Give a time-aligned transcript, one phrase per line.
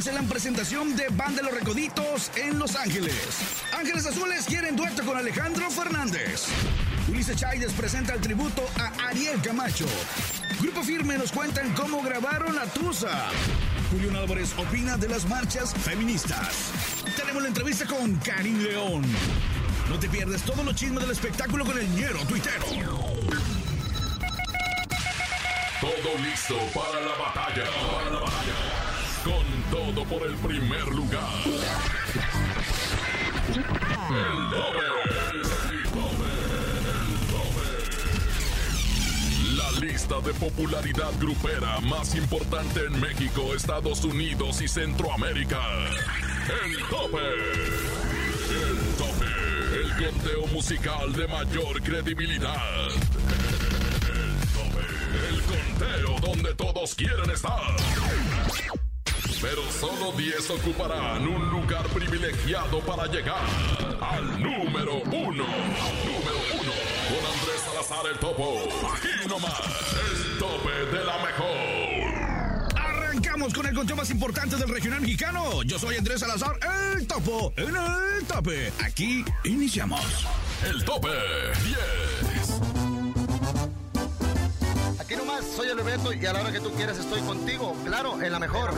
[0.00, 3.12] Cancelan presentación de Banda los Recoditos en Los Ángeles.
[3.78, 6.46] Ángeles Azules quieren dueto con Alejandro Fernández.
[7.10, 9.84] Ulises Chaides presenta el tributo a Ariel Camacho.
[10.58, 13.28] Grupo Firme nos cuentan cómo grabaron la Tusa.
[13.90, 16.70] Julio Álvarez opina de las marchas feministas.
[17.14, 19.02] Tenemos la entrevista con Karim León.
[19.90, 22.64] No te pierdes todos los chismes del espectáculo con el ñero tuitero.
[25.78, 27.64] Todo listo para la batalla.
[27.92, 28.80] Para la batalla.
[29.22, 31.28] Con todo por el primer lugar.
[33.46, 33.64] El
[34.50, 34.86] tope.
[35.32, 36.26] El tope.
[39.46, 39.56] El.
[39.56, 45.60] La lista de popularidad grupera más importante en México, Estados Unidos y Centroamérica.
[46.64, 47.18] El tope.
[48.50, 49.26] El tope.
[49.80, 52.88] El conteo musical de mayor credibilidad.
[52.88, 54.84] El tope.
[55.28, 57.76] El conteo donde todos quieren estar.
[59.40, 63.40] Pero solo 10 ocuparán un lugar privilegiado para llegar
[64.00, 65.44] al número uno.
[65.44, 66.72] Número uno.
[67.08, 68.60] Con Andrés Salazar el Topo.
[68.94, 69.60] Aquí nomás.
[70.10, 72.76] El tope de la mejor.
[72.76, 75.62] Arrancamos con el conteo más importante del regional mexicano.
[75.62, 76.58] Yo soy Andrés Salazar,
[76.94, 78.72] el topo, en el tope.
[78.84, 80.26] Aquí iniciamos.
[80.66, 82.09] El tope 10.
[85.54, 87.76] Soy el Bebeto y a la hora que tú quieras estoy contigo.
[87.84, 88.70] Claro, en la mejor.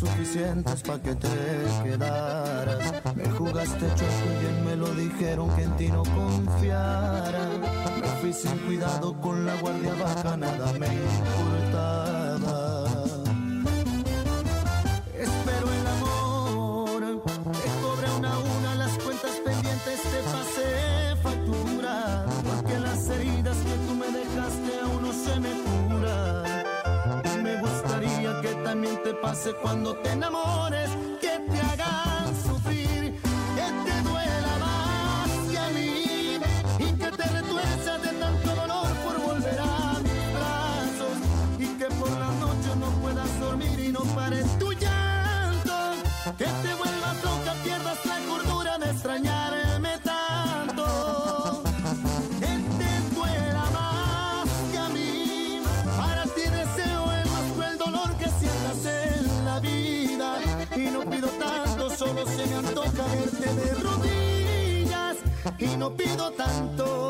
[0.00, 1.28] Suficientes para que te
[1.84, 3.02] quedaras.
[3.14, 7.48] Me jugaste chueco y bien me lo dijeron que en ti no confiara.
[8.00, 11.99] Me fui sin cuidado con la guardia baja, nada me importaba.
[29.30, 33.14] Pase cuando te enamores, que te hagan sufrir,
[33.56, 36.40] que te duela más que a mí.
[36.78, 41.16] Y que te retuerzas de tanto dolor por volver a mis brazos.
[41.58, 45.78] Y que por la noche no puedas dormir y no pares tu llanto.
[65.80, 67.09] No pido tanto,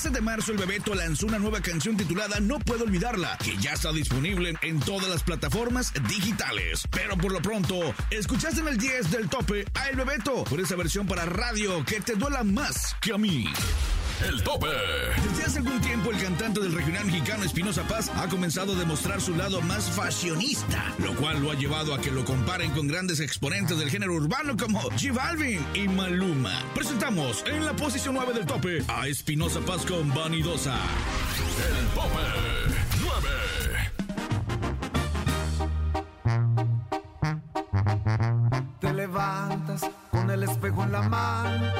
[0.00, 3.74] 13 de marzo el Bebeto lanzó una nueva canción titulada No puedo olvidarla, que ya
[3.74, 6.84] está disponible en todas las plataformas digitales.
[6.90, 10.74] Pero por lo pronto, escuchaste en el 10 del tope a El Bebeto por esa
[10.74, 13.44] versión para radio que te duela más que a mí.
[14.28, 14.66] El tope.
[15.28, 19.18] Desde hace algún tiempo, el cantante del regional mexicano Espinosa Paz ha comenzado a demostrar
[19.20, 23.20] su lado más fashionista, lo cual lo ha llevado a que lo comparen con grandes
[23.20, 26.52] exponentes del género urbano como G Balvin y Maluma.
[26.74, 30.76] Presentamos en la posición 9 del tope a Espinosa Paz con Vanidosa.
[31.78, 32.20] El tope
[33.00, 33.10] 9.
[38.80, 41.79] Te levantas con el espejo en la mano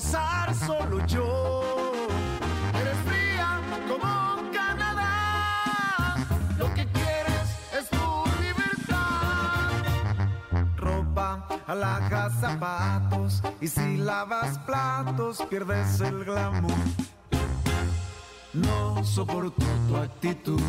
[0.00, 1.72] solo yo.
[2.74, 6.16] Eres fría como Canadá.
[6.58, 9.70] Lo que quieres es tu libertad.
[10.76, 13.42] Ropa, alhajas, zapatos.
[13.60, 16.74] Y si lavas platos, pierdes el glamour.
[18.52, 20.60] No soporto tu actitud.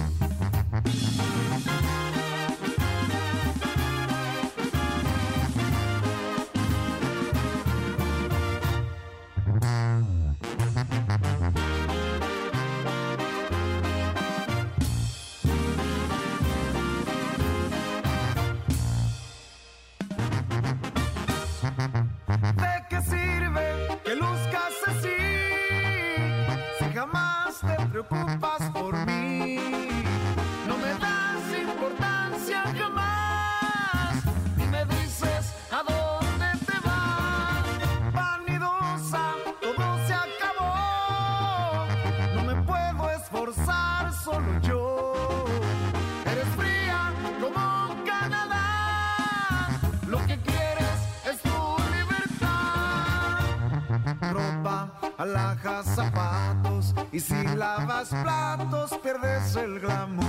[55.28, 56.94] Alhajas, zapatos.
[57.12, 60.26] Y si lavas platos, pierdes el glamour.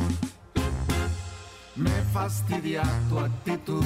[1.76, 3.84] Me fastidia tu actitud.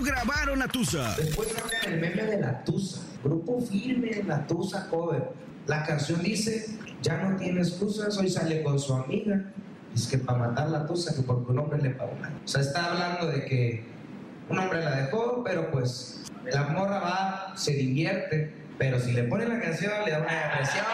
[0.00, 1.14] Grabaron la Tusa.
[1.16, 3.00] Después sacan el meme de la Tusa.
[3.22, 5.30] Grupo firme, la Tusa cover.
[5.66, 6.66] La canción dice,
[7.02, 9.52] ya no tiene excusas, hoy sale con su amiga.
[9.94, 12.12] Es que para matar la Tusa, que porque un hombre le pagó.
[12.12, 13.84] O sea, está hablando de que
[14.48, 19.48] un hombre la dejó, pero pues la morra va, se divierte, pero si le ponen
[19.48, 20.84] la canción le da una depresión.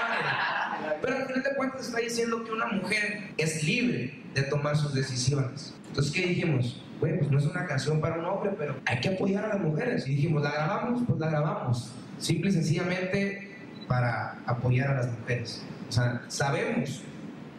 [1.00, 4.94] Pero al final de cuentas está diciendo que una mujer es libre de tomar sus
[4.94, 5.75] decisiones.
[5.88, 6.80] Entonces, ¿qué dijimos?
[7.02, 9.61] Güey, pues no es una canción para un hombre, pero hay que apoyar a las
[9.61, 10.06] mujeres.
[10.06, 11.02] Y dijimos, ¿la grabamos?
[11.04, 11.92] Pues la grabamos.
[12.18, 13.56] Simple y sencillamente
[13.88, 15.64] para apoyar a las mujeres.
[15.88, 17.02] O sea, sabemos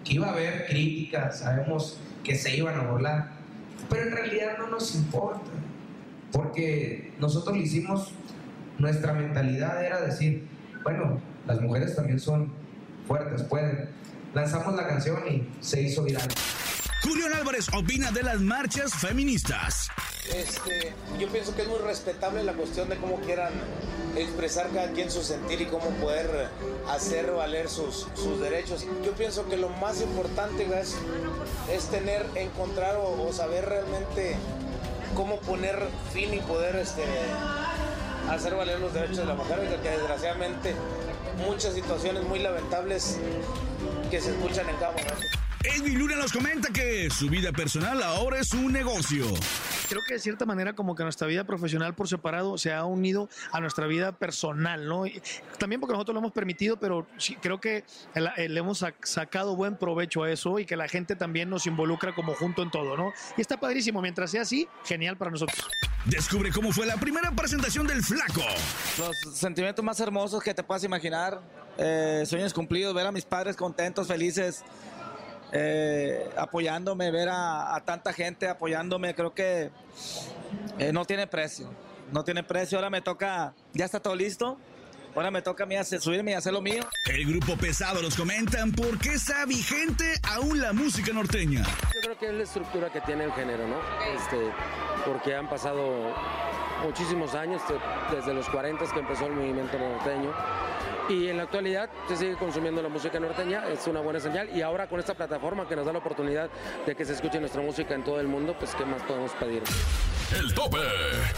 [0.06, 3.32] que iba a haber críticas, sabemos que se iban a burlar,
[3.90, 5.52] pero en realidad no nos importa,
[6.32, 8.14] porque nosotros lo hicimos,
[8.80, 10.48] nuestra mentalidad era decir,
[10.84, 12.50] bueno, las mujeres también son
[13.10, 13.90] fuertes, pueden.
[14.34, 16.30] Lanzamos la canción y se hizo viral.
[17.04, 19.90] Julián Álvarez opina de las marchas feministas.
[20.34, 23.52] Este, yo pienso que es muy respetable la cuestión de cómo quieran
[24.16, 26.48] expresar cada quien su sentir y cómo poder
[26.90, 28.86] hacer valer sus, sus derechos.
[29.04, 30.96] Yo pienso que lo más importante es,
[31.70, 34.38] es tener, encontrar o, saber realmente
[35.14, 35.78] cómo poner
[36.14, 37.04] fin y poder este,
[38.30, 40.74] hacer valer los derechos de la mujer, que desgraciadamente
[41.46, 43.18] muchas situaciones muy lamentables
[44.10, 44.94] que se escuchan en cada.
[45.64, 49.26] Edwin Luna nos comenta que su vida personal ahora es un negocio.
[49.88, 53.30] Creo que de cierta manera como que nuestra vida profesional por separado se ha unido
[53.52, 55.06] a nuestra vida personal, ¿no?
[55.58, 60.24] también porque nosotros lo hemos permitido, pero sí, creo que le hemos sacado buen provecho
[60.24, 63.14] a eso y que la gente también nos involucra como junto en todo, ¿no?
[63.38, 65.70] Y está padrísimo, mientras sea así, genial para nosotros.
[66.06, 68.42] Descubre cómo fue la primera presentación del Flaco.
[68.98, 71.42] Los sentimientos más hermosos que te puedas imaginar,
[71.78, 74.64] eh, sueños cumplidos, ver a mis padres contentos, felices,
[75.52, 79.70] eh, apoyándome, ver a, tanta gente apoyándome, creo que
[80.80, 81.70] eh, no tiene precio.
[82.12, 82.78] No tiene precio.
[82.78, 84.58] Ahora me toca, ya está todo listo.
[85.16, 86.84] Ahora me toca a mí hacer, subirme y hacer lo mío.
[87.06, 91.64] El grupo pesado los comentan por qué está vigente aún la música norteña.
[91.94, 93.78] Yo creo que es la estructura que tiene el género, ¿no?
[94.16, 94.52] Este,
[95.06, 96.16] porque han pasado
[96.84, 97.62] muchísimos años,
[98.12, 100.34] desde los 40 que empezó el movimiento norteño
[101.10, 104.62] y en la actualidad se sigue consumiendo la música norteña, es una buena señal y
[104.62, 106.50] ahora con esta plataforma que nos da la oportunidad
[106.86, 109.64] de que se escuche nuestra música en todo el mundo, pues qué más podemos pedir.
[110.32, 110.78] El tope.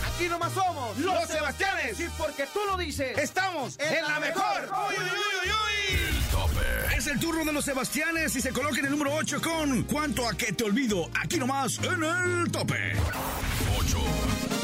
[0.08, 2.00] Aquí nomás somos los, Sebastianes.
[2.00, 4.70] Y porque tú lo dices, estamos en, la, mejor.
[4.90, 6.98] Uy, uy, uy, el tope.
[6.98, 10.28] Es el turno de los Sebastianes y se coloca en el número 8 con ¿Cuánto
[10.28, 11.10] a qué te olvido?
[11.22, 12.94] Aquí nomás en el tope.
[13.80, 14.55] 8.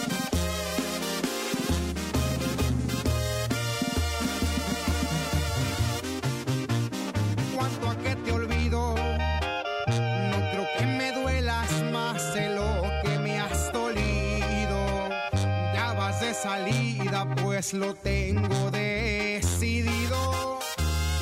[17.61, 20.59] Pues lo tengo decidido.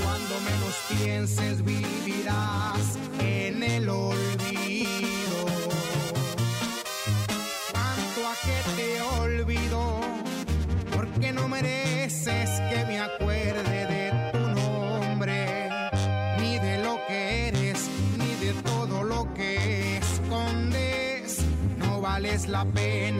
[0.01, 5.39] Cuando menos pienses vivirás en el olvido.
[7.73, 9.99] Cuanto a que te olvido,
[10.95, 15.69] porque no mereces que me acuerde de tu nombre,
[16.39, 17.79] ni de lo que eres,
[18.17, 21.39] ni de todo lo que escondes.
[21.77, 23.18] No vales la pena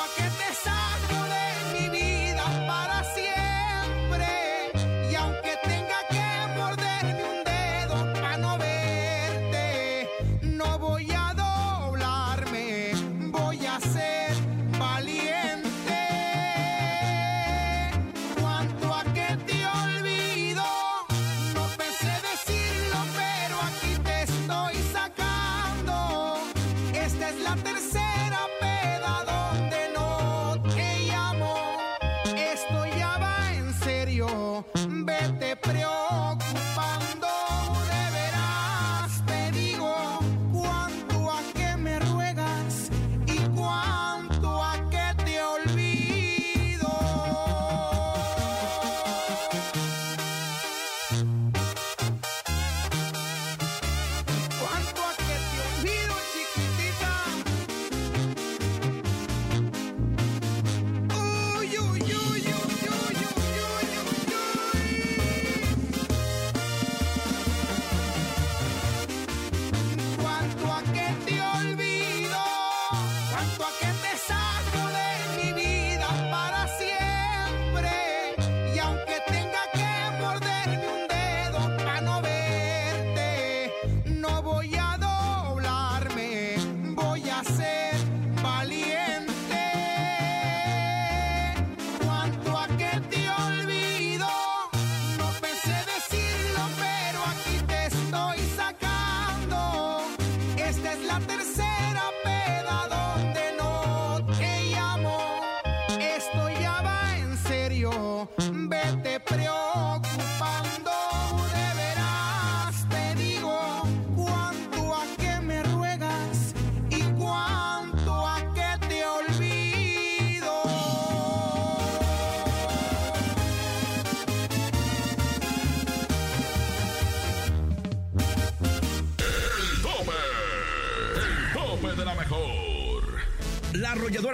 [0.00, 0.37] a que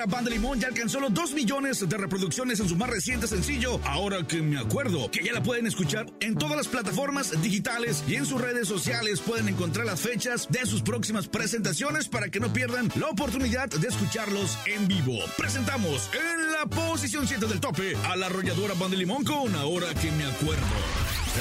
[0.06, 4.24] Banda Limón ya alcanzó los 2 millones de reproducciones en su más reciente sencillo, Ahora
[4.26, 8.26] que me acuerdo, que ya la pueden escuchar en todas las plataformas digitales y en
[8.26, 12.90] sus redes sociales pueden encontrar las fechas de sus próximas presentaciones para que no pierdan
[12.94, 15.18] la oportunidad de escucharlos en vivo.
[15.36, 20.10] Presentamos en la posición 7 del tope a la arrolladora Banda Limón con Ahora que
[20.12, 20.62] me acuerdo.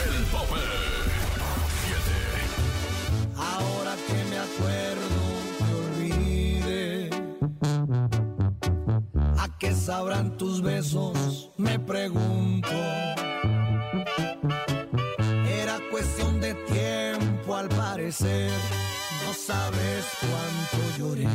[0.07, 1.02] El tope
[10.63, 12.69] besos, me pregunto.
[15.45, 18.49] Era cuestión de tiempo al parecer,
[19.25, 21.27] no sabes cuánto lloré.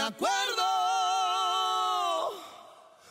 [0.00, 0.62] Acuerdo,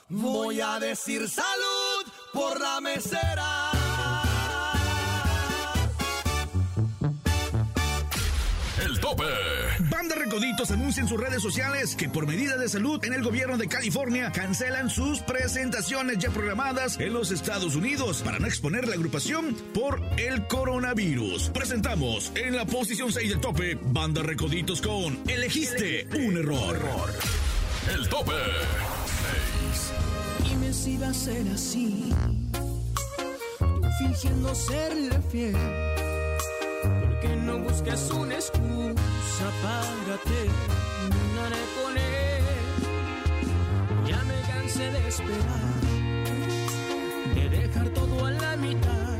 [0.09, 3.28] voy a decir salud por la mesera.
[10.69, 13.67] Recoditos anuncia en sus redes sociales que por medida de salud en el gobierno de
[13.67, 19.55] California cancelan sus presentaciones ya programadas en los Estados Unidos para no exponer la agrupación
[19.73, 21.49] por el coronavirus.
[21.49, 26.77] Presentamos en la posición 6 del tope Banda Recoditos con Elegiste un error.
[27.91, 28.33] El tope.
[30.43, 32.13] Dime si va a ser así.
[33.59, 36.08] Tú fingiendo serle fiel.
[37.21, 42.43] Porque no buscas una excusa para terminar con él.
[44.07, 45.81] Ya me cansé de esperar.
[47.35, 49.17] De dejar todo a la mitad.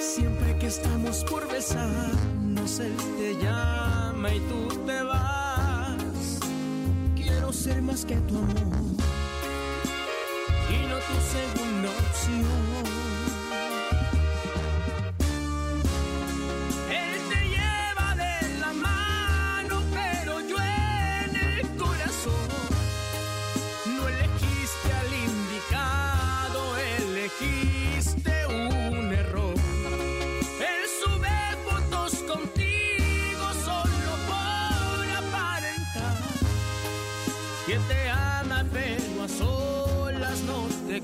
[0.00, 6.38] Siempre que estamos por besarnos, él te llama y tú te vas.
[7.14, 8.94] Quiero ser más que tu amor
[10.70, 12.73] y no tu segunda opción.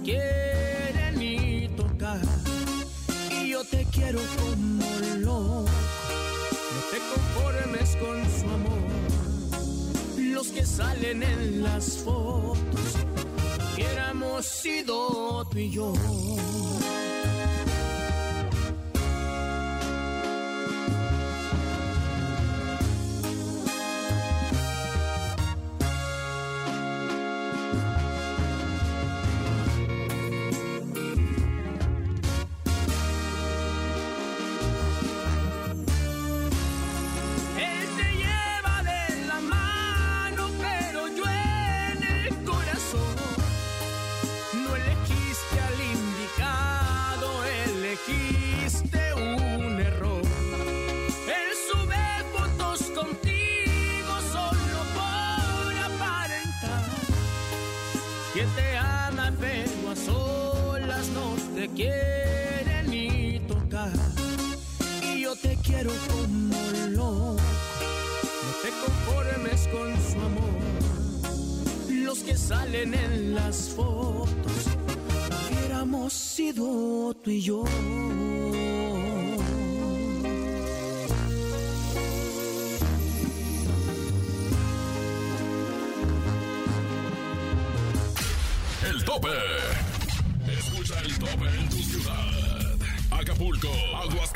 [0.05, 2.21] Quiere ni tocar.
[3.31, 4.85] Y yo te quiero como
[5.19, 5.65] loco,
[6.75, 8.91] no te conformes con su amor.
[10.19, 12.97] Los que salen en las fotos,
[13.75, 15.93] hubiéramos sido tú y yo.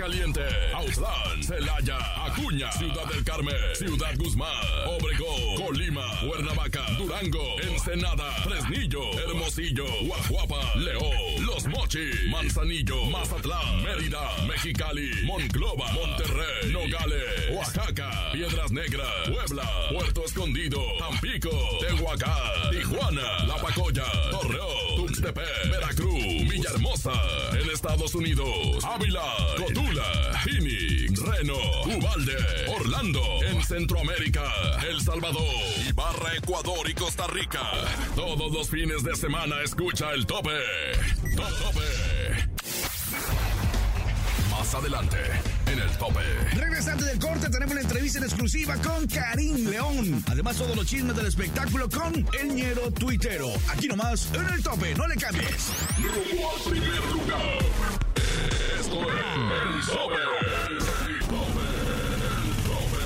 [0.05, 4.51] Aguascalientes, Autlán, Celaya, Acuña, Ciudad del Carmen, Ciudad Guzmán,
[4.87, 15.11] Obregón, Colima, Cuernavaca, Durango, Ensenada, Fresnillo, Hermosillo, Guajuapa, León, Los Mochis, Manzanillo, Mazatlán, Mérida, Mexicali,
[15.25, 24.94] Monclova, Monterrey, Nogales, Oaxaca, Piedras Negras, Puebla, Puerto Escondido, Tampico, Tehuacán, Tijuana, La Pacoya, Torreón,
[25.25, 27.13] Tuxtepec, Veracruz, Villahermosa,
[27.59, 29.23] en Estados Unidos, Ávila,
[29.57, 31.57] Cotula, Phoenix, Reno,
[31.87, 32.37] Ubalde,
[32.69, 34.45] Orlando, en Centroamérica,
[34.87, 35.43] El Salvador,
[35.89, 37.63] Ibarra, Ecuador y Costa Rica.
[38.15, 40.61] Todos los fines de semana escucha el tope.
[41.35, 41.81] Top tope.
[44.51, 45.17] Más adelante,
[45.75, 46.21] en el tope.
[46.55, 50.25] Regresante del corte, tenemos una entrevista en exclusiva con Karim León.
[50.29, 53.49] Además, todos los chismes del espectáculo con El Ñero Tuitero.
[53.69, 55.71] Aquí nomás, en el tope, no le cambies.
[55.99, 57.59] Rumbo al primer lugar.
[58.79, 59.17] Esto es
[59.65, 60.23] el tope.
[60.71, 61.67] El tope.
[61.91, 63.03] El tope.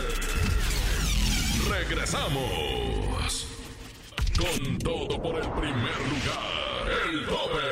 [1.70, 3.46] Regresamos.
[4.37, 6.85] Con todo por el primer lugar.
[7.11, 7.66] El tope.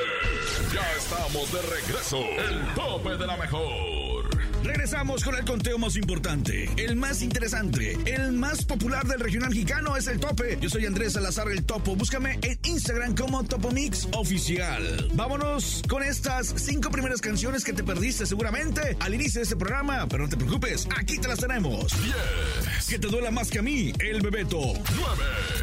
[0.75, 2.19] Ya estamos de regreso.
[2.19, 4.36] El tope de la mejor.
[4.67, 9.97] Regresamos con el conteo más importante, el más interesante, el más popular del regional mexicano
[9.97, 10.59] es el tope.
[10.61, 11.95] Yo soy Andrés Salazar el Topo.
[11.95, 15.09] Búscame en Instagram como Topomix Oficial.
[15.15, 20.09] Vámonos con estas cinco primeras canciones que te perdiste seguramente al inicio de este programa,
[20.09, 21.93] pero no te preocupes, aquí te las tenemos.
[22.03, 22.87] 10.
[22.89, 24.59] Que te duela más que a mí, el Bebeto.
[24.59, 24.83] 9.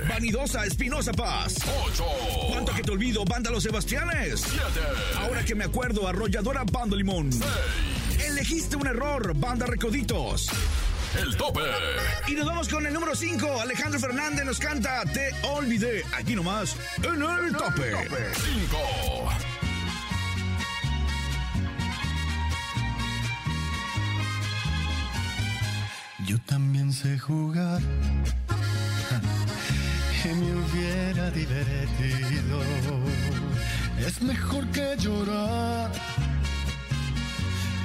[0.08, 1.58] Vanidosa Espinosa Paz.
[1.92, 2.06] 8.
[2.52, 4.46] ¿Cuánto que te olvido, Banda Los Sebastianes?
[4.50, 4.64] 7.
[5.18, 7.34] Ahora que me acuerdo, Arrolladora Bando Limón.
[7.34, 7.44] 6.
[8.34, 10.50] Elegiste un error, Banda Recoditos.
[11.22, 11.62] El tope.
[12.28, 13.62] Y nos vamos con el número 5.
[13.62, 16.04] Alejandro Fernández nos canta Te olvidé.
[16.16, 17.94] Aquí nomás, en el tope.
[18.34, 18.78] 5.
[26.26, 27.82] Yo también sé jugar
[30.26, 32.64] y me hubiera divertido.
[34.00, 35.92] Es mejor que llorar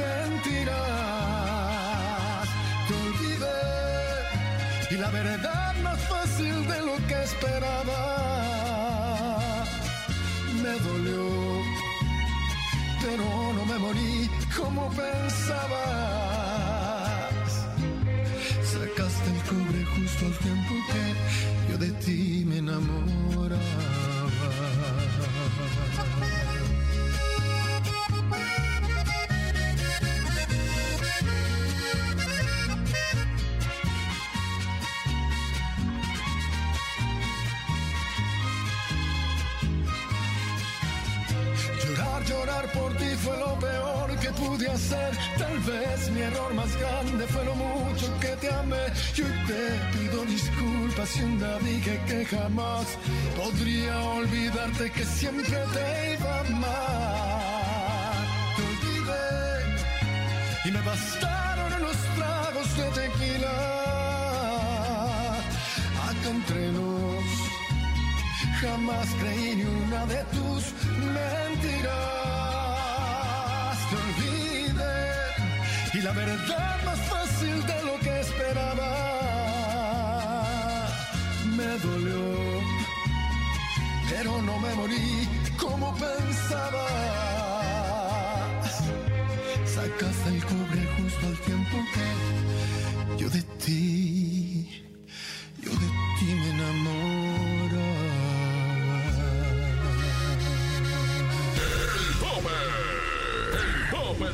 [0.00, 0.76] mentiras.
[2.88, 3.60] Te olvidé
[4.90, 8.49] y la verdad más fácil de lo que esperaba.
[44.40, 45.10] Pude hacer.
[45.38, 48.84] Tal vez mi error más grande fue lo mucho que te amé.
[49.14, 52.86] Yo te pido disculpas si un día dije que jamás
[53.36, 58.14] podría olvidarte que siempre te iba a amar.
[58.56, 59.28] Te olvidé
[60.66, 63.56] y me bastaron unos tragos de tequila.
[66.08, 67.50] Acá entre nos
[68.60, 70.22] jamás creí ni una de
[76.10, 78.90] la verdad más fácil de lo que esperaba
[81.56, 82.22] me dolió,
[84.10, 86.86] pero no me morí como pensaba.
[89.64, 94.84] Sacaste el cobre justo al tiempo que yo de ti,
[95.62, 97.70] yo de ti me enamoraba.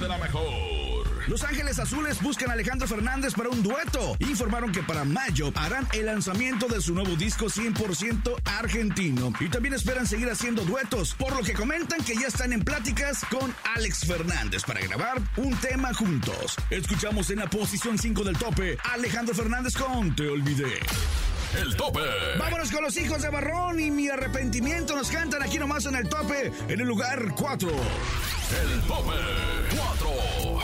[0.01, 0.66] De la mejor.
[1.27, 4.17] Los Ángeles Azules buscan a Alejandro Fernández para un dueto.
[4.21, 9.33] Informaron que para mayo harán el lanzamiento de su nuevo disco 100% argentino.
[9.41, 13.25] Y también esperan seguir haciendo duetos, por lo que comentan que ya están en pláticas
[13.25, 16.55] con Alex Fernández para grabar un tema juntos.
[16.71, 20.79] Escuchamos en la posición 5 del tope Alejandro Fernández con Te Olvidé.
[21.61, 22.01] El tope.
[22.39, 26.09] Vámonos con los hijos de Barrón y mi arrepentimiento nos cantan aquí nomás en el
[26.09, 27.69] tope, en el lugar 4.
[27.69, 29.13] El tope
[29.77, 30.56] 4.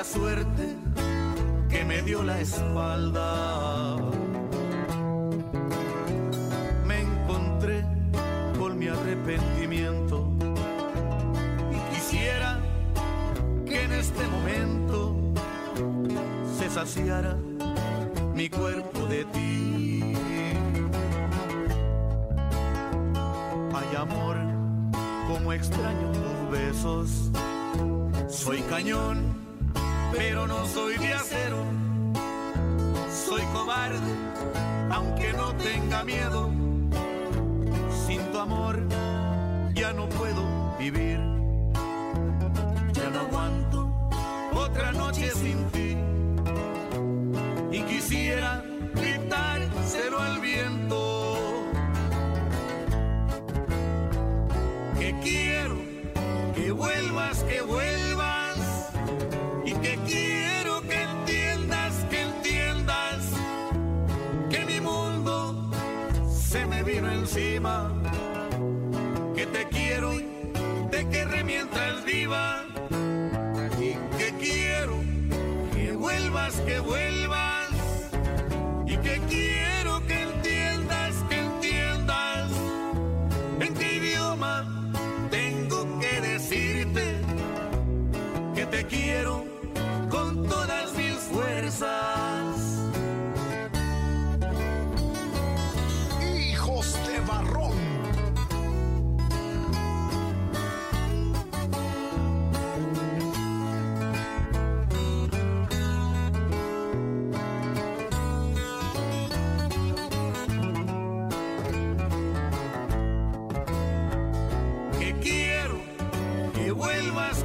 [0.00, 0.76] Esta suerte
[1.68, 3.96] que me dio la espalda.
[6.86, 7.84] Me encontré
[8.58, 10.32] con mi arrepentimiento
[11.70, 12.60] y quisiera
[13.66, 15.16] que en este momento
[16.58, 17.36] se saciara
[18.34, 20.14] mi cuerpo de ti.
[23.74, 24.36] Ay amor,
[25.28, 27.30] como extraño tus besos.
[28.28, 29.49] Soy cañón,
[30.12, 31.64] pero no soy de acero.
[33.26, 34.12] Soy cobarde,
[34.90, 36.50] aunque no tenga miedo.
[38.06, 38.80] Sin tu amor
[39.74, 41.18] ya no puedo vivir.
[42.92, 43.90] Ya no aguanto
[44.54, 45.96] otra noche sin ti
[47.72, 48.62] y quisiera
[48.94, 51.09] gritárselo al viento.
[71.50, 72.64] Mientras viva.
[74.18, 74.96] Que quiero
[75.74, 77.68] que vuelvas, que vuelvas.
[78.86, 79.69] Y que quiero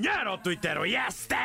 [0.00, 1.36] oñero tuitero y este,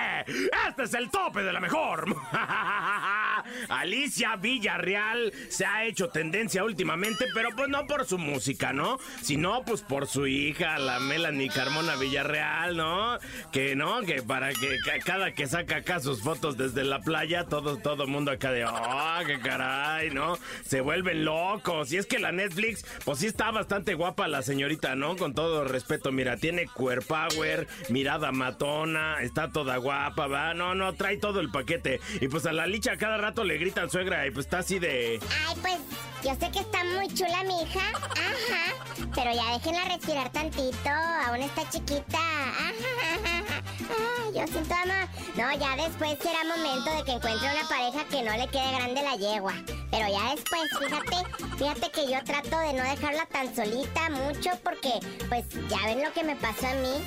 [0.67, 2.05] este es el tope de la mejor.
[3.69, 8.97] Alicia Villarreal se ha hecho tendencia últimamente, pero pues no por su música, ¿no?
[9.21, 13.17] Sino pues por su hija, la Melanie Carmona Villarreal, ¿no?
[13.51, 17.45] Que no, que para que ca- cada que saca acá sus fotos desde la playa,
[17.45, 20.37] todo, todo mundo acá de, oh, qué caray, ¿no?
[20.65, 21.91] Se vuelven locos.
[21.93, 25.15] Y es que la Netflix, pues sí está bastante guapa la señorita, ¿no?
[25.15, 30.93] Con todo respeto, mira, tiene cuerpo power, mirada matona, está toda guapa, va, no, no,
[30.93, 31.99] trae todo el paquete.
[32.19, 35.19] Y pues a la licha cada rato le gritan suegra y pues está así de...
[35.47, 35.77] Ay, pues
[36.23, 37.91] yo sé que está muy chula mi hija.
[37.95, 38.73] Ajá.
[39.13, 40.89] Pero ya déjenla respirar tantito.
[40.89, 42.17] Aún está chiquita.
[42.17, 43.43] Ajá.
[43.89, 45.07] Ay, yo siento amor.
[45.35, 49.01] No, ya después será momento de que encuentre una pareja que no le quede grande
[49.03, 49.53] la yegua.
[49.91, 54.99] Pero ya después, fíjate, fíjate que yo trato de no dejarla tan solita mucho porque,
[55.29, 57.03] pues, ya ven lo que me pasó a mí.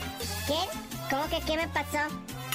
[0.47, 0.59] ¿Qué?
[1.11, 1.99] ¿Cómo que qué me pasó?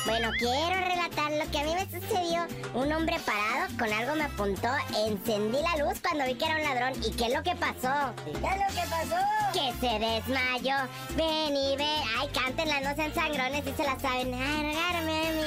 [0.05, 2.45] Bueno, quiero relatar lo que a mí me sucedió.
[2.73, 4.67] Un hombre parado con algo me apuntó,
[5.07, 7.01] encendí la luz cuando vi que era un ladrón.
[7.01, 8.13] ¿Y qué es lo que pasó?
[8.25, 9.15] ¿Qué es lo que pasó?
[9.53, 10.75] Que se desmayó.
[11.15, 11.95] Ven y ve.
[12.19, 14.31] Ay, cántenla, no sean sangrones y se la saben.
[14.31, 15.43] Largarme a mí.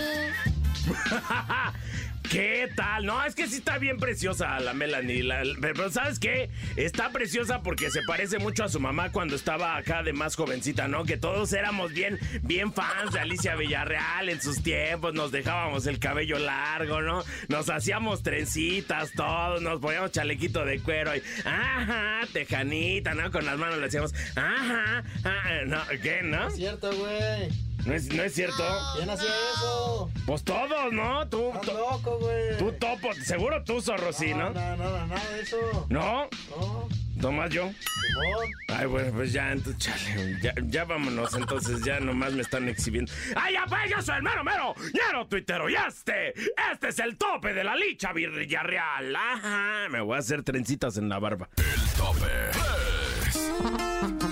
[2.31, 3.07] ¿Qué tal?
[3.07, 5.23] No, es que sí está bien preciosa la Melanie.
[5.23, 6.51] la- pero ¿sabes qué?
[6.77, 10.89] Está preciosa porque se parece mucho a su mamá cuando estaba acá de más jovencita,
[10.89, 11.05] ¿no?
[11.05, 15.15] Que todos éramos bien, bien fans de Alicia Villarreal en sus tiempos.
[15.15, 17.23] Nos dejábamos el cabello largo, ¿no?
[17.49, 19.63] Nos hacíamos trencitas, todos.
[19.63, 21.23] Nos poníamos chalequito de cuero y...
[21.45, 23.31] Ajá, tejanita, ¿no?
[23.31, 24.13] Con las manos le hacíamos...
[24.35, 26.49] Ajá, ajá, no, ¿qué, no?
[26.49, 27.66] Es cierto, güey.
[27.87, 28.65] ¿No es, no es cierto?
[28.97, 30.11] ¿Quién hacía eso?
[30.27, 31.27] Pues todos, ¿no?
[31.29, 32.59] Tú, Estás to- loco, güey.
[32.59, 34.51] tú topo, seguro tú, zorro, sí, ¿no?
[34.51, 35.87] No, no, no, nada de eso.
[35.89, 36.29] ¿No?
[36.51, 36.89] No.
[37.21, 37.71] ¿Tomás yo?
[38.69, 43.11] Ay, bueno, pues ya, entonces, chale, ya, ya vámonos, entonces ya nomás me están exhibiendo.
[43.37, 44.75] ¡Ay, ya pues, yo soy el mero mero!
[44.93, 45.71] ¡Ñero tuitero!
[45.71, 46.35] ¡Y este!
[46.73, 49.17] ¡Este es el tope de la licha Villarreal!
[49.17, 49.89] ¡Ajá!
[49.91, 51.49] Me voy a hacer trencitas en la barba.
[51.57, 52.27] El tope.
[54.21, 54.26] No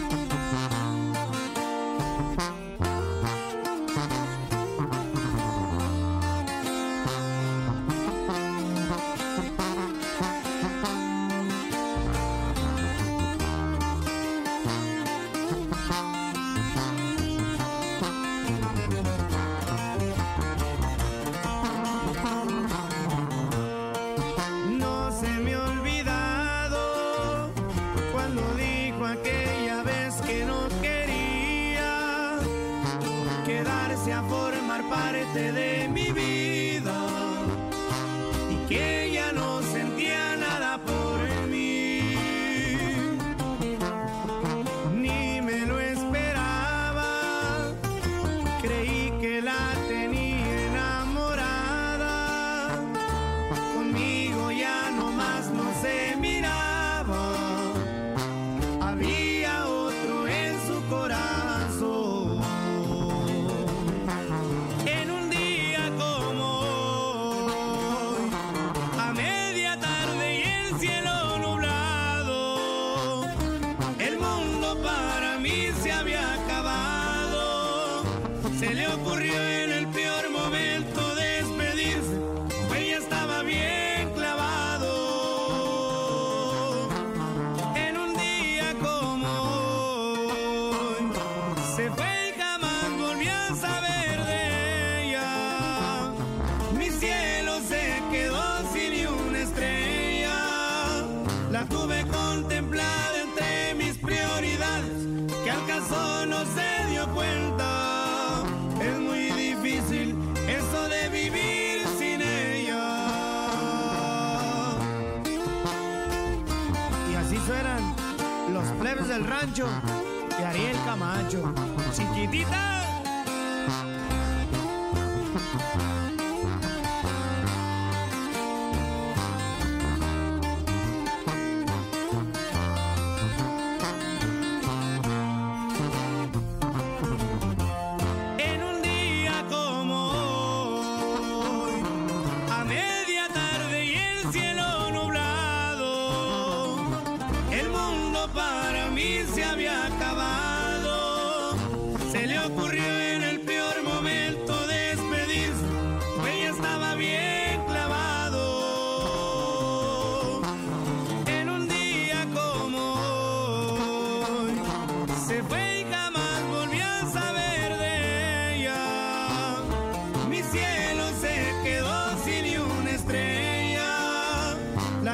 [120.38, 121.53] de Ariel Camacho.
[121.92, 122.73] Chiquitita.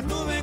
[0.00, 0.39] La tuve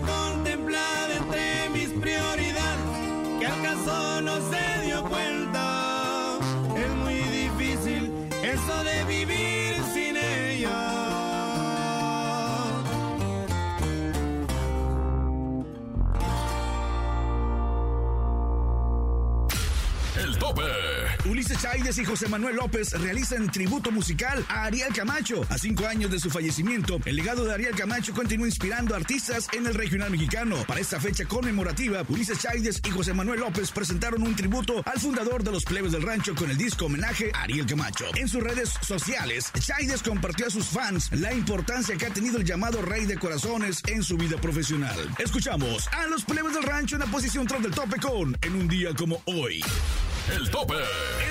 [21.61, 25.41] Chaides y José Manuel López realizan tributo musical a Ariel Camacho.
[25.49, 29.65] A cinco años de su fallecimiento, el legado de Ariel Camacho continúa inspirando artistas en
[29.65, 30.63] el regional mexicano.
[30.67, 35.43] Para esta fecha conmemorativa, Ulises Chaides y José Manuel López presentaron un tributo al fundador
[35.43, 38.05] de los plebes del rancho con el disco homenaje Ariel Camacho.
[38.15, 42.45] En sus redes sociales, Chaides compartió a sus fans la importancia que ha tenido el
[42.45, 44.97] llamado Rey de Corazones en su vida profesional.
[45.17, 48.67] Escuchamos a los plebes del rancho en la posición tras del tope con En un
[48.67, 49.63] día como hoy.
[50.35, 50.75] El tope.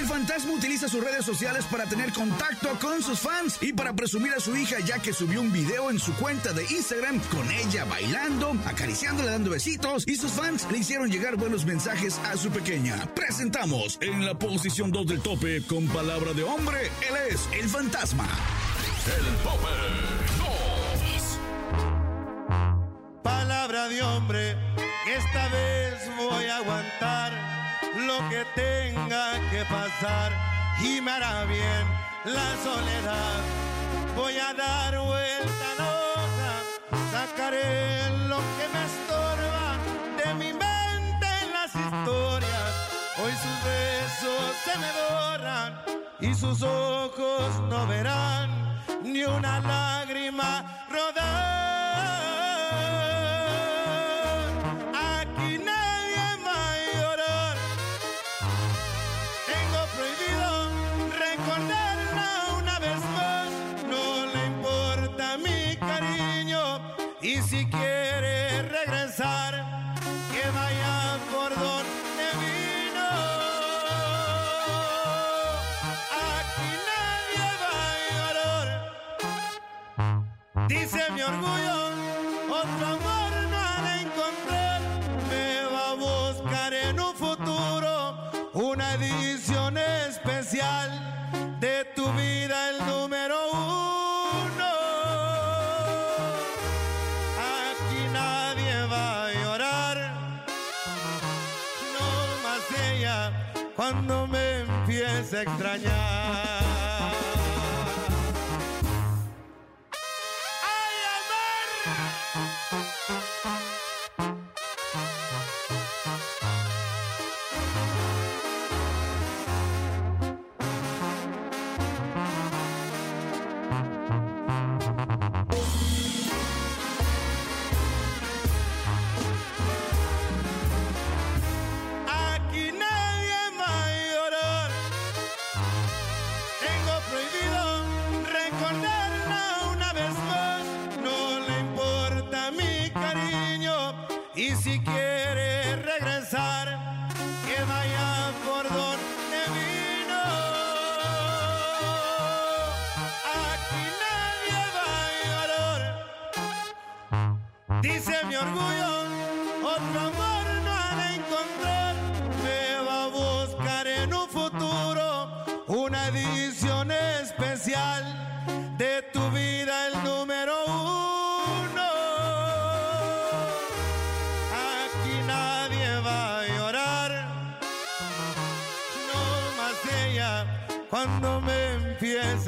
[0.00, 4.32] El fantasma utiliza sus redes sociales para tener contacto con sus fans y para presumir
[4.32, 7.84] a su hija ya que subió un video en su cuenta de Instagram con ella
[7.84, 12.96] bailando, acariciándola, dando besitos y sus fans le hicieron llegar buenos mensajes a su pequeña.
[13.14, 18.28] Presentamos en la posición 2 del tope con palabra de hombre, él es el fantasma.
[19.06, 19.68] El tope
[23.12, 23.22] 2.
[23.22, 24.56] Palabra de hombre,
[25.06, 27.55] esta vez voy a aguantar
[27.96, 30.32] lo que tenga que pasar
[30.82, 31.84] y me hará bien
[32.24, 33.40] la soledad.
[34.14, 36.52] Voy a dar vuelta a la hoja,
[37.10, 39.76] sacaré lo que me estorba
[40.18, 42.72] de mi mente en las historias.
[43.22, 45.80] Hoy sus besos se me borran
[46.20, 48.50] y sus ojos no verán
[49.02, 51.85] ni una lágrima rodar.
[80.86, 81.90] Dice mi orgullo,
[82.48, 84.80] otro amor no ha de encontrar.
[85.28, 88.16] Me va a buscar en un futuro
[88.52, 90.88] una edición especial
[91.58, 94.72] de tu vida, el número uno.
[97.66, 99.96] Aquí nadie va a llorar,
[101.94, 102.08] no
[102.44, 103.32] más ella
[103.74, 106.25] cuando me empiece a extrañar.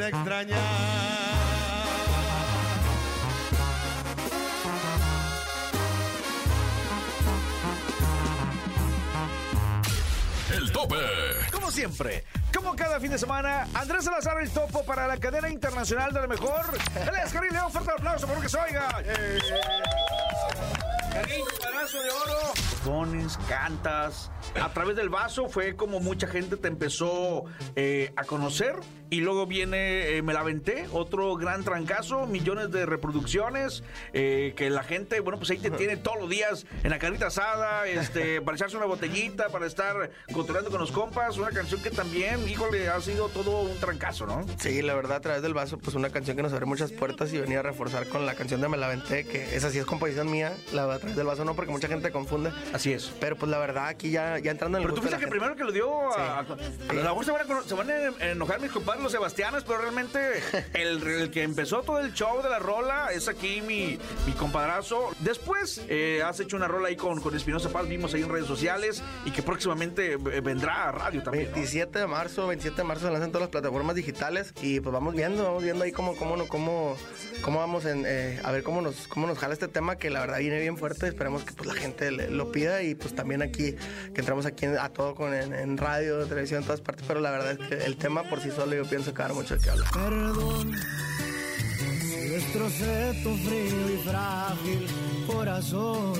[0.08, 0.58] A extrañar.
[10.54, 10.96] El tope.
[11.52, 16.12] Como siempre, como cada fin de semana, Andrés Salazar el topo para la cadena internacional
[16.12, 16.64] de lo mejor.
[17.24, 18.88] Es Karim León, fuerte aplauso por lo que se oiga.
[21.62, 22.52] Balazo de oro.
[22.84, 24.30] Pones, cantas.
[24.60, 27.44] A través del vaso fue como mucha gente te empezó
[27.76, 28.74] eh, a conocer.
[29.10, 33.82] Y luego viene eh, Me la Aventé, otro gran trancazo, millones de reproducciones.
[34.12, 37.28] eh, que la gente, bueno, pues ahí te tiene todos los días en la carita
[37.28, 41.38] asada, este, para echarse una botellita, para estar controlando con los compas.
[41.38, 44.44] Una canción que también, híjole, ha sido todo un trancazo, ¿no?
[44.58, 47.32] Sí, la verdad, a través del vaso, pues una canción que nos abre muchas puertas
[47.32, 49.86] y venía a reforzar con la canción de Me la Venté, que esa sí es
[49.86, 52.50] composición mía, la a través del vaso no, porque mucha gente confunde.
[52.74, 53.10] Así es.
[53.20, 55.30] Pero pues la verdad, aquí ya, ya entrando en el Pero tú fuiste la el
[55.30, 56.40] primero que lo dio a...
[56.40, 59.64] a- a lo mejor se van a, se van a enojar mis compadres los Sebastianes,
[59.64, 60.18] pero realmente
[60.74, 65.10] el, el que empezó todo el show de la rola es aquí mi, mi compadrazo.
[65.20, 68.46] Después eh, has hecho una rola ahí con, con Espinosa Paz, vimos ahí en redes
[68.46, 71.46] sociales y que próximamente eh, vendrá a radio también.
[71.48, 71.54] ¿no?
[71.54, 75.14] 27 de marzo, 27 de marzo se lanzan todas las plataformas digitales y pues vamos
[75.14, 76.96] viendo, vamos viendo ahí cómo, cómo, no- cómo,
[77.42, 80.20] cómo vamos en, eh, a ver cómo nos, cómo nos jala este tema que la
[80.20, 81.08] verdad viene bien fuerte.
[81.08, 83.72] Esperemos que pues la gente le- lo pida y pues también aquí,
[84.14, 87.20] que entramos aquí en- a todo con en, en radio, televisión, en todas partes, pero
[87.20, 89.88] la verdad es que el tema por sí solo yo pienso que mucho qué hablar.
[89.92, 90.72] Perdón,
[92.00, 94.86] si destrocé tu frío y frágil
[95.26, 96.14] corazón.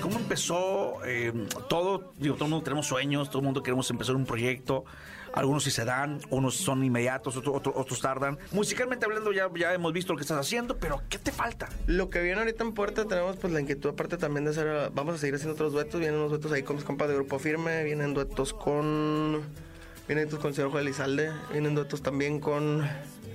[0.00, 1.32] ¿Cómo empezó eh,
[1.68, 2.12] todo?
[2.18, 4.84] Digo, todo el mundo tenemos sueños, todo el mundo queremos empezar un proyecto.
[5.32, 8.38] Algunos sí se dan, unos son inmediatos, otros, otros, otros tardan.
[8.50, 11.68] Musicalmente hablando ya, ya hemos visto lo que estás haciendo, pero ¿qué te falta?
[11.86, 15.14] Lo que viene ahorita en puerta tenemos pues la inquietud aparte también de hacer, vamos
[15.14, 17.82] a seguir haciendo otros duetos, vienen unos duetos ahí con mis compas de Grupo Firme,
[17.84, 19.42] vienen duetos con,
[20.06, 22.86] vienen duetos con Juan Elizalde, vienen duetos también con,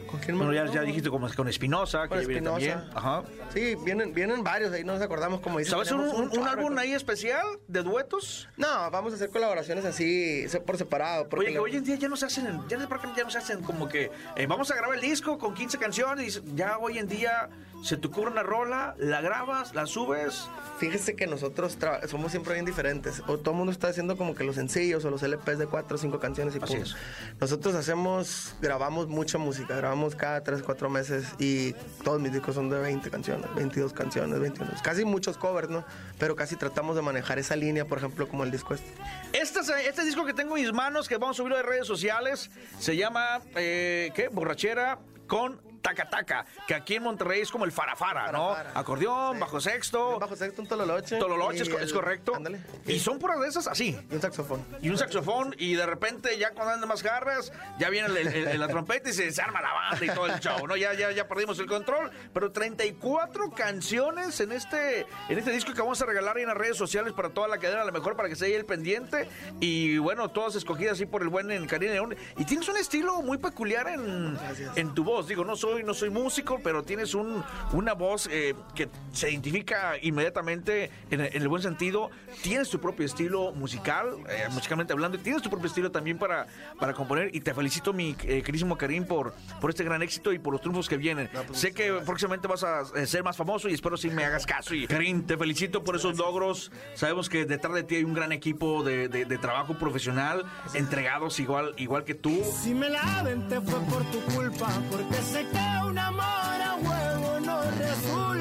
[0.07, 0.47] ¿con quién más?
[0.47, 2.67] Bueno, ya, dijiste como con Espinosa, que viene Espinosa.
[2.79, 2.97] también.
[2.97, 3.23] Ajá.
[3.53, 5.71] Sí, vienen, vienen varios, ahí no nos acordamos como dices.
[5.71, 8.47] ¿Sabes un, un- álbum ahí especial de duetos?
[8.57, 11.27] No, vamos a hacer colaboraciones así, por separado.
[11.35, 13.87] Oye, que hoy en día ya no se hacen, ya, ya no se hacen como
[13.87, 17.49] que eh, vamos a grabar el disco con 15 canciones ya hoy en día
[17.83, 20.47] se te ocurre una rola, la grabas, la subes.
[20.79, 23.21] Fíjese que nosotros somos siempre bien diferentes.
[23.27, 25.95] O todo el mundo está haciendo como que los sencillos o los LPs de cuatro
[25.95, 26.95] o cinco canciones y Así es.
[27.39, 31.73] Nosotros hacemos, grabamos mucha música, grabamos cada tres, cuatro meses y
[32.03, 34.71] todos mis discos son de 20 canciones, 22 canciones, 21.
[34.83, 35.83] Casi muchos covers, ¿no?
[36.19, 38.91] Pero casi tratamos de manejar esa línea, por ejemplo, como el disco este.
[39.33, 41.87] Este, es- este disco que tengo en mis manos, que vamos a subirlo de redes
[41.87, 44.27] sociales, se llama, eh, ¿qué?
[44.27, 48.55] Borrachera con Taca Taca, que aquí en Monterrey es como el farafara, ¿no?
[48.73, 50.19] Acordeón, bajo sexto.
[50.19, 51.17] Bajo sexto, un tololoche.
[51.17, 52.35] Tololoche, es, co- es el- correcto.
[52.35, 52.59] ándale.
[52.85, 53.97] Y son puras de esas así.
[54.09, 54.65] Y un saxofón.
[54.81, 58.47] Y un saxofón, y de repente ya cuando andan más garras, ya viene el- el-
[58.47, 60.75] el- la trompeta y se, se arma la banda y todo el show, ¿no?
[60.75, 62.11] Ya, ya, ya perdimos el control.
[62.33, 66.57] Pero 34 canciones en este, en este disco que vamos a regalar ahí en las
[66.57, 69.27] redes sociales para toda la cadena, a lo mejor para que se el pendiente.
[69.59, 72.15] Y bueno, todas escogidas así por el buen en Karina León.
[72.37, 74.37] Y tienes un estilo muy peculiar en,
[74.75, 75.27] en tu voz.
[75.27, 79.93] Digo, no soy, no soy músico, pero tienes un, una voz eh, que se identifica
[80.01, 82.09] inmediatamente en, el- en el buen sentido.
[82.41, 86.47] Tienes tu propio estilo musical, eh, musicalmente hablando, y tienes tu propio estilo también para,
[86.79, 87.33] para componer.
[87.35, 90.61] Y te felicito, mi eh, queridísimo Karim, por, por este gran éxito y por los
[90.61, 91.29] triunfos que vienen.
[91.53, 94.73] sé que próximamente vas a eh, ser más famoso y espero si me hagas caso.
[94.75, 96.71] Y Karim, te felicito por esos logros.
[96.95, 101.39] Sabemos que detrás de ti hay un gran equipo de, de- de trabajo profesional, entregados
[101.39, 102.41] igual, igual que tú.
[102.63, 105.56] Si me la aventé fue por tu culpa, porque sé que
[105.89, 108.36] un amor a huevo no resulta.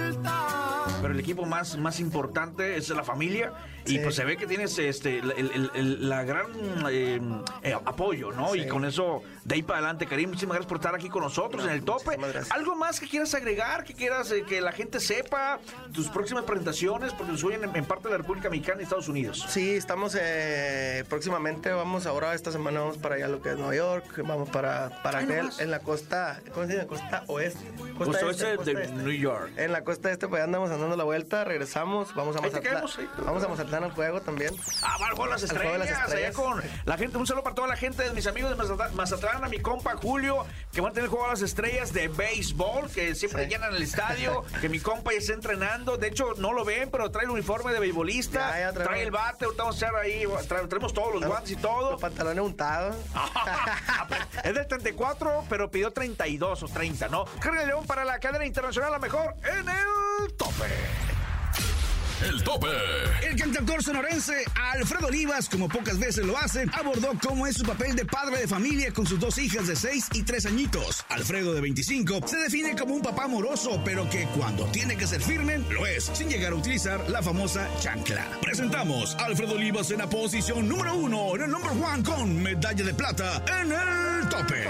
[1.27, 3.53] Equipo más, más importante es la familia
[3.85, 3.99] y Sí.
[3.99, 6.47] pues se ve que tienes este el, el- el- la gran
[6.91, 7.21] eh,
[7.63, 8.53] eh, apoyo, ¿no?
[8.53, 8.61] Sí.
[8.61, 11.65] Y con eso de ahí para adelante, Karim, muchísimas gracias por estar aquí con nosotros
[11.65, 12.17] en el tope.
[12.51, 15.59] ¿Algo más que quieras agregar, que quieras eh, que la gente sepa
[15.93, 17.13] tus próximas presentaciones?
[17.13, 19.45] Porque nos oyen en, en parte de la República Mexicana y Estados Unidos.
[19.49, 23.75] Sí, estamos eh, próximamente, vamos ahora esta semana vamos para allá lo que es Nueva
[23.75, 26.87] York, vamos para, para aquel- en la costa, ¿cómo se llama?
[26.89, 27.61] Costa oeste.
[27.99, 28.95] Costa este, oeste costa de este.
[28.97, 29.51] New York.
[29.57, 32.85] En la costa este, pues andamos andando la vuelta, regresamos, vamos a Mazatlán.
[33.25, 34.55] Vamos a Mazatlán al juego también.
[34.83, 37.55] Ah, va al juego de las estrellas, las allá con la gente, un saludo para
[37.55, 40.91] toda la gente de mis amigos de Mazatl- Mazatlán, a mi compa Julio, que van
[40.91, 43.51] a tener el juego de las estrellas de béisbol, que siempre Sí.
[43.51, 47.11] llenan el estadio, que mi compa ya está entrenando, de hecho no lo ven, pero
[47.11, 50.93] trae el uniforme de beisbolista, trae el bate, ahorita vamos a echar ahí, tra- traemos
[50.93, 51.93] todos los guantes y todo.
[51.93, 52.97] Los pantalones untados.
[54.45, 57.25] es del 34, pero pidió 32 o 30, ¿no?
[57.57, 60.65] De León para la cadena internacional, la mejor en el tope.
[62.23, 62.69] El tope.
[63.23, 67.95] El cantautor sonorense Alfredo Olivas, como pocas veces lo hace, abordó cómo es su papel
[67.95, 71.05] de padre de familia con sus dos hijas de 6 y 3 añitos.
[71.11, 75.21] Alfredo, de 25, se define como un papá amoroso, pero que cuando tiene que ser
[75.21, 78.27] firme, lo es, sin llegar a utilizar la famosa chancla.
[78.41, 82.85] Presentamos a Alfredo Olivas en la posición número uno, en el number one, con medalla
[82.85, 84.65] de plata en el tope.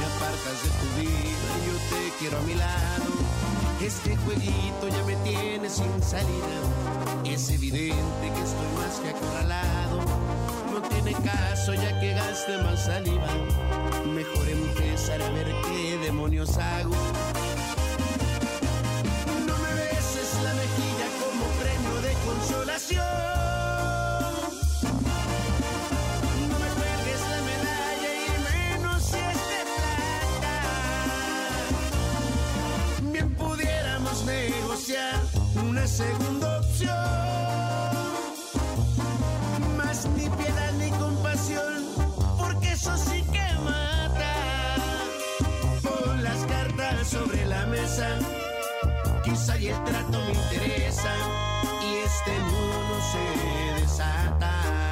[0.00, 3.04] Me apartas de tu vida y yo te quiero a mi lado.
[3.82, 6.56] Este jueguito ya me tiene sin salida.
[7.26, 10.00] Es evidente que estoy más que acorralado.
[10.72, 13.28] No tiene caso ya que gaste más saliva.
[14.06, 16.94] Mejor empezar a ver qué demonios hago.
[49.30, 51.14] Y el trato me interesa
[51.82, 54.89] y este no se desata.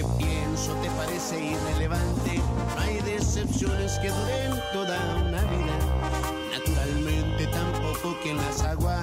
[0.00, 2.40] Que pienso te parece irrelevante,
[2.78, 5.76] hay decepciones que duren toda una vida.
[6.52, 8.99] Naturalmente tampoco quien las aguante.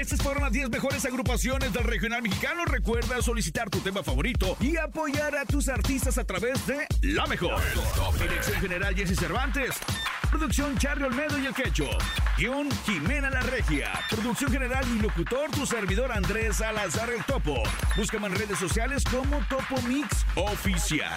[0.00, 2.64] Estas fueron las 10 mejores agrupaciones del regional mexicano.
[2.64, 7.60] Recuerda solicitar tu tema favorito y apoyar a tus artistas a través de La Mejor.
[8.18, 9.76] Dirección General Jesse Cervantes.
[10.30, 11.88] Producción Charlie Olmedo y El Quecho.
[12.38, 13.90] Guión Jimena La Regia.
[14.08, 17.62] Producción general y locutor tu servidor Andrés Salazar El Topo.
[17.96, 21.10] Búscame en redes sociales como Topo Mix Oficial.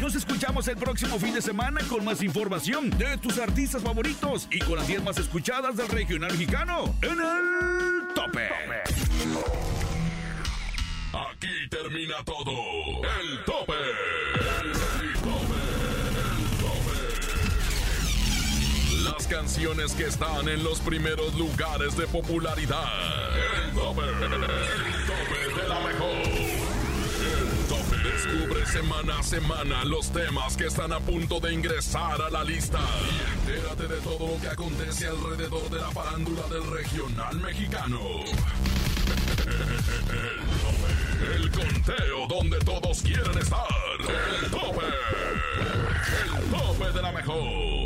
[0.00, 4.60] Nos escuchamos el próximo fin de semana con más información de tus artistas favoritos y
[4.60, 8.48] con las 10 más escuchadas del regional mexicano en el tope.
[11.12, 12.52] Aquí termina todo.
[13.20, 13.72] El tope.
[13.72, 14.25] El tope.
[19.12, 22.84] Las canciones que están en los primeros lugares de popularidad.
[23.64, 24.02] El tope.
[24.02, 26.10] El tope de la mejor.
[27.22, 27.96] El tope.
[28.02, 32.80] Descubre semana a semana los temas que están a punto de ingresar a la lista.
[32.80, 38.00] Y entérate de todo lo que acontece alrededor de la farándula del regional mexicano.
[39.38, 39.90] El
[40.60, 41.34] tope.
[41.36, 43.66] El conteo donde todos quieren estar.
[44.42, 44.86] El tope.
[46.36, 47.85] El tope de la mejor.